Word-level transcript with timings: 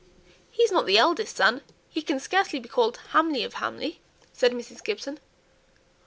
"He's 0.49 0.71
not 0.71 0.87
the 0.87 0.97
eldest 0.97 1.35
son; 1.37 1.61
he 1.87 2.01
can 2.01 2.19
scarcely 2.19 2.57
be 2.59 2.67
called 2.67 2.97
Hamley 3.09 3.43
of 3.43 3.53
Hamley!" 3.61 4.01
said 4.33 4.51
Mrs. 4.51 4.83
Gibson. 4.83 5.19